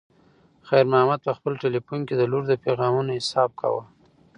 [0.67, 3.83] خیر محمد په خپل تلیفون کې د لور د پیغامونو حساب کاوه.